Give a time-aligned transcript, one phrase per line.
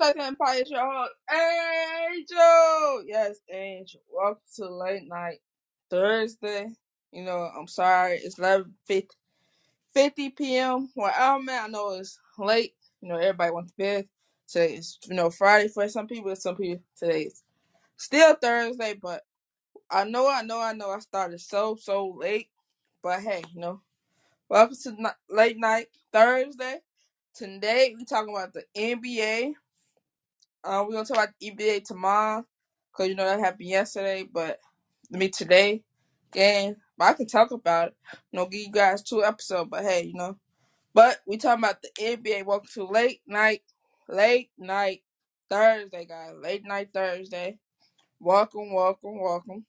[0.00, 1.06] Shut Empire Show.
[1.30, 3.04] Angel.
[3.06, 4.00] Yes, Angel.
[4.10, 5.40] Welcome to late night
[5.90, 6.68] Thursday.
[7.12, 8.14] You know, I'm sorry.
[8.16, 8.74] It's 11
[9.94, 10.90] 50, p.m.
[10.94, 12.74] Where I'm at, I know it's late.
[13.02, 14.08] You know, everybody wants to bed.
[14.48, 16.34] Today is, you know, Friday for some people.
[16.36, 17.42] Some people, today is
[17.96, 18.94] still Thursday.
[19.00, 19.22] But
[19.90, 22.48] I know, I know, I know I started so, so late.
[23.02, 23.82] But hey, you know,
[24.48, 26.78] welcome to late night Thursday.
[27.34, 29.54] Today, we talking about the NBA.
[30.64, 32.44] Uh, we're gonna talk about the NBA tomorrow,
[32.94, 34.58] cause you know that happened yesterday, but
[35.14, 35.84] I mean today
[36.32, 36.76] game.
[36.98, 37.96] But I can talk about it.
[38.32, 39.70] You know, give you guys two episodes.
[39.70, 40.38] But hey, you know,
[40.94, 42.46] but we talking about the NBA.
[42.46, 43.62] Welcome to late night,
[44.08, 45.02] late night
[45.50, 46.32] Thursday, guys.
[46.42, 47.58] Late night Thursday.
[48.20, 49.66] Welcome, welcome, welcome.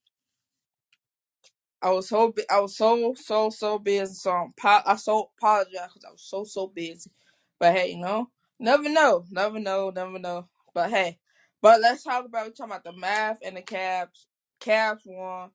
[1.81, 4.13] I was so bu- I was so so so busy.
[4.15, 7.11] So I'm po- I so apologize because I was so so busy.
[7.59, 10.49] But hey, you know, never know, never know, never know.
[10.73, 11.19] But hey,
[11.61, 14.27] but let's talk about we talking about the math and the Cavs.
[14.61, 15.51] Cavs won.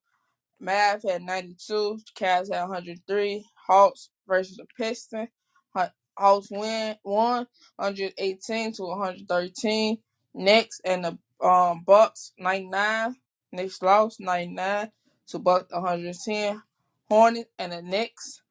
[0.60, 2.00] Math had 92.
[2.18, 3.46] Cavs had 103.
[3.66, 5.28] Hawks versus the Pistons.
[5.74, 9.98] Haw- Hawks win won 118 to 113.
[10.34, 13.16] Knicks and the um Bucks 99.
[13.52, 14.90] Knicks lost 99
[15.28, 16.62] to Bucks 110.
[17.08, 18.42] Hornets and the Knicks.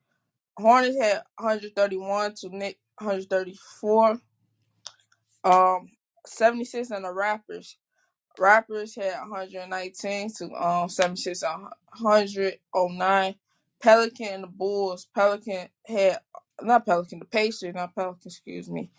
[0.58, 4.20] Hornets had 131 to Knicks 134.
[5.46, 5.90] Um
[6.25, 7.75] 76 and the Raptors.
[8.40, 13.36] Rappers had 119 to um 76 109.
[13.81, 15.08] Pelican and the Bulls.
[15.16, 16.19] Pelican had
[16.62, 18.90] not Pelican, the Pacers, not Pelican, excuse me.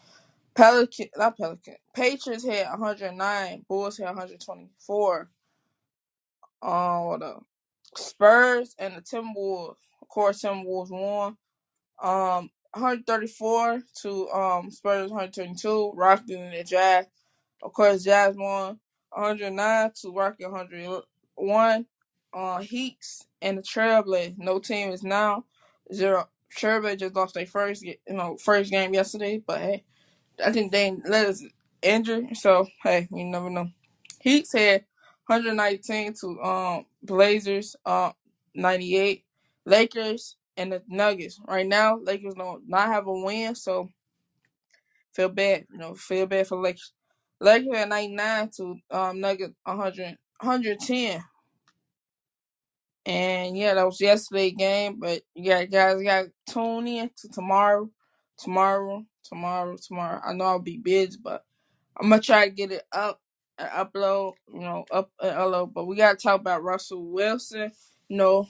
[0.54, 1.76] Pelican, not Pelican.
[1.94, 3.66] Patriots had 109.
[3.68, 5.30] Bulls had 124.
[6.62, 7.22] Um, what?
[7.96, 9.76] Spurs and the Timberwolves.
[10.02, 11.36] Of course, Timberwolves won.
[12.02, 15.92] Um, 134 to um Spurs 122.
[15.94, 17.06] Rockets and the Jazz.
[17.62, 18.80] Of course, Jazz won
[19.12, 21.86] 109 to Rocket 101.
[22.34, 24.38] Uh, Heats and the Trailblazers.
[24.38, 25.44] No team is now
[25.92, 26.28] zero.
[26.56, 29.84] Trailblazers just lost their first, you know, first game yesterday, but hey,
[30.44, 31.44] I think they let us
[31.82, 32.36] injured.
[32.36, 33.70] So hey, you never know.
[34.20, 34.84] Heats had
[35.26, 38.12] 119 to um Blazers uh
[38.54, 39.24] 98.
[39.66, 41.40] Lakers and the Nuggets.
[41.48, 43.92] Right now, Lakers don't not have a win, so
[45.14, 45.66] feel bad.
[45.72, 46.92] You know, feel bad for Lakers.
[47.40, 51.22] Lakers at 99 to um Nuggets 100 110.
[53.06, 57.28] And yeah, that was yesterday game, but you got guys got to tune in to
[57.28, 57.88] tomorrow,
[58.36, 60.20] tomorrow, tomorrow, tomorrow.
[60.26, 61.44] I know I'll be busy, but
[61.96, 63.20] I'm gonna try to get it up
[63.58, 65.72] and upload, you know, up and upload.
[65.72, 67.70] But we gotta talk about Russell Wilson.
[68.08, 68.48] You know,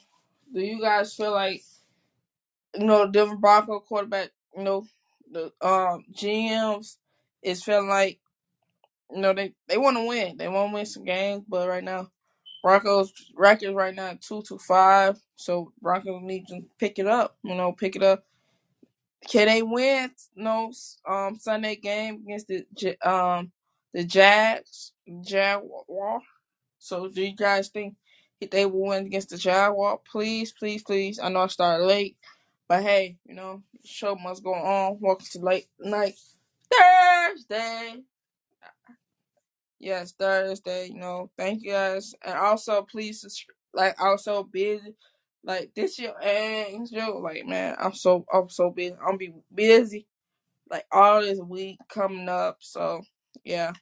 [0.53, 1.63] do you guys feel like
[2.75, 4.31] you know Denver Bronco quarterback?
[4.57, 4.87] You know,
[5.31, 6.97] the um GMs
[7.43, 8.19] is feeling like
[9.13, 10.37] you know they they want to win.
[10.37, 12.09] They want to win some games, but right now
[12.63, 15.19] Broncos record right now two to five.
[15.37, 17.37] So Broncos need to pick it up.
[17.43, 18.25] You know, pick it up.
[19.31, 20.11] Can they win?
[20.35, 20.73] No,
[21.09, 23.53] um, Sunday game against the um
[23.95, 24.93] the Jags,
[25.23, 26.21] Jaguar.
[26.79, 27.95] So do you guys think
[28.51, 30.01] they will win against the Jaguar?
[30.11, 31.19] Please, please, please.
[31.19, 32.17] I know I started late,
[32.69, 34.99] but hey, you know, show must go on.
[35.01, 36.15] Welcome to late night
[36.73, 38.03] Thursday.
[39.87, 40.89] Yes, Thursday.
[40.89, 43.25] You know, thank you guys, and also please,
[43.73, 44.95] like, I was so busy.
[45.45, 47.23] Like this year, angel.
[47.23, 48.97] Like man, I'm so I'm so busy.
[49.07, 50.07] I'm be busy
[50.71, 52.59] like all this week coming up.
[52.61, 53.03] So
[53.45, 53.73] yeah.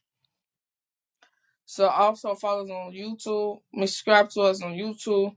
[1.67, 3.61] So also follow us on YouTube.
[3.75, 5.35] Subscribe to us on YouTube.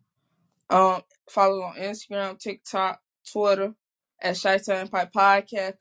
[0.69, 2.99] Um, follow on Instagram, TikTok,
[3.31, 3.73] Twitter
[4.21, 5.75] at Chi-Town Empire Podcast.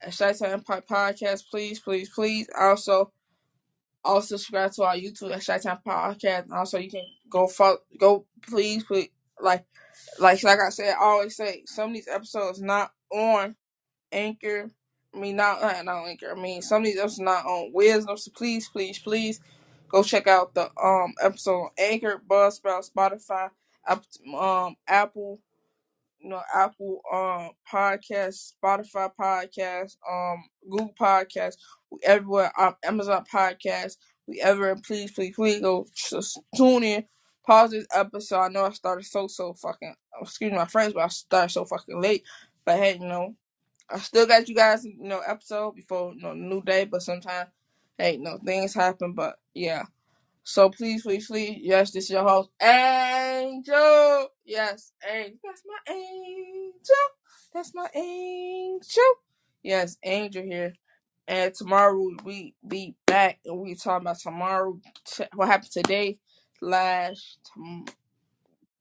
[0.00, 2.48] At Chi-Town Empire Podcast, please, please, please.
[2.58, 3.12] Also,
[4.04, 6.44] also subscribe to our YouTube at Chi-Town Podcast.
[6.44, 9.10] And also, you can go follow, go please, please,
[9.40, 9.64] like,
[10.18, 13.56] like, like I said, I always say, some of these episodes not on
[14.12, 14.70] Anchor.
[15.14, 16.34] I mean, not not, not Anchor.
[16.36, 18.16] I mean, some of these episodes not on Wisdom.
[18.16, 19.40] So please, please, please
[19.88, 23.50] go check out the um episode on Anchor, Buzzsprout, Spotify,
[23.86, 24.04] App-
[24.34, 25.40] um Apple,
[26.20, 31.54] you know Apple um podcast, Spotify podcast, um Google podcast,
[32.02, 32.52] everywhere.
[32.58, 33.96] Um, Amazon podcast.
[34.26, 37.04] we ever, please, please, please go just tune in.
[37.46, 38.40] Pause this episode.
[38.40, 39.94] I know I started so so fucking.
[40.20, 42.24] Excuse my friends, but I started so fucking late.
[42.64, 43.34] But hey, you know,
[43.88, 46.84] I still got you guys, you know, episode before you know new day.
[46.84, 47.48] But sometimes,
[47.98, 49.14] hey, you know, things happen.
[49.14, 49.84] But yeah.
[50.44, 54.28] So please, please, please, yes, this is your host, Angel.
[54.44, 55.38] Yes, Angel.
[55.44, 57.06] That's my angel.
[57.54, 59.04] That's my angel.
[59.62, 60.74] Yes, Angel here.
[61.28, 66.18] And tomorrow we be back and we talk about tomorrow, t- what happened today,
[66.58, 67.86] slash tom-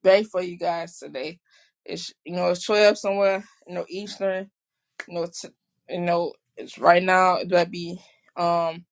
[0.03, 1.39] day for you guys today.
[1.85, 4.51] It's you know it's twelve somewhere, you know Eastern.
[5.07, 5.49] You know, t-
[5.89, 7.39] you know it's right now.
[7.49, 7.99] Might be
[8.37, 8.85] um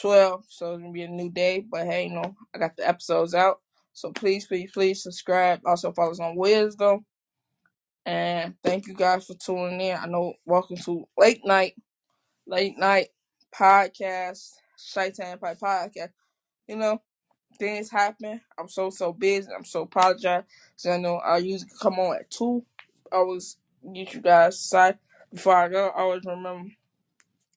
[0.00, 1.64] 12, so it's gonna be a new day.
[1.68, 3.60] But hey, you know, I got the episodes out.
[3.92, 5.60] So please, please, please subscribe.
[5.64, 7.04] Also follow us on Wisdom.
[8.06, 9.96] And thank you guys for tuning in.
[9.96, 11.74] I know welcome to late night,
[12.46, 13.08] late night
[13.54, 14.54] podcast,
[14.92, 16.10] Chi-Town Pipe podcast.
[16.68, 17.00] You know,
[17.58, 18.40] things happen.
[18.58, 19.48] I'm so so busy.
[19.56, 20.44] I'm so apologize.
[20.76, 22.64] So I know I usually come on at two.
[23.12, 23.56] I always
[23.94, 24.98] get you guys side
[25.32, 25.88] before I go.
[25.88, 26.70] I always remember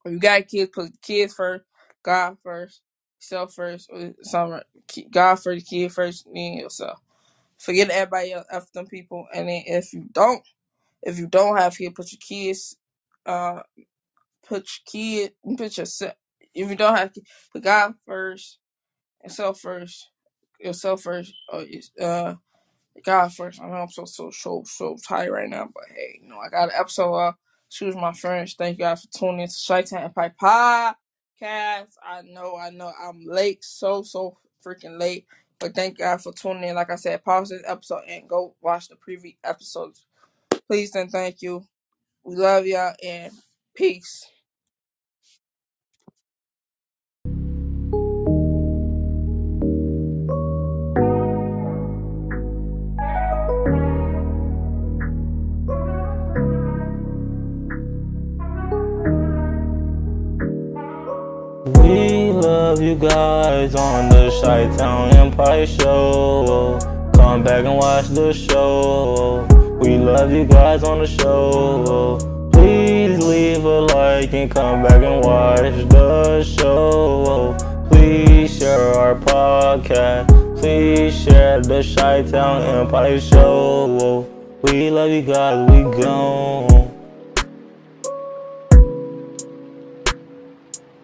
[0.05, 1.63] you got kids, put the kids first,
[2.07, 2.81] God first,
[3.19, 4.61] yourself first, something.
[5.11, 7.01] God first, kid first, then yourself.
[7.57, 9.27] Forget everybody else after them people.
[9.33, 10.41] And then if you don't,
[11.03, 12.77] if you don't have kids, put your kids,
[13.25, 13.59] uh,
[14.47, 16.13] put your kid, put yourself.
[16.55, 18.59] If you don't have kids, put God first,
[19.21, 20.09] yourself first,
[20.61, 21.65] yourself first, or
[22.01, 22.35] uh,
[23.03, 23.61] God first.
[23.61, 26.49] I know I'm so so so so tired right now, but hey, you know I
[26.49, 27.13] got an episode.
[27.13, 27.33] Uh,
[27.67, 28.55] excuse my French.
[28.57, 30.33] Thank you guys for tuning in to Chi-Town Empire
[31.41, 31.95] Podcast.
[32.03, 35.25] I know, I know, I'm late, so so freaking late,
[35.59, 36.75] but thank God for tuning in.
[36.75, 40.05] Like I said, pause this episode and go watch the previous episodes.
[40.67, 41.65] Please and thank you.
[42.23, 43.33] We love y'all and
[43.75, 44.27] peace.
[61.81, 66.79] We love you guys on the Chi Town Empire Show.
[67.13, 69.47] Come back and watch the show.
[69.81, 72.49] We love you guys on the show.
[72.51, 77.55] Please leave a like and come back and watch the show.
[77.89, 80.27] Please share our podcast.
[80.59, 84.27] Please share the Chi Town Empire Show.
[84.63, 85.69] We love you guys.
[85.69, 86.86] We gone.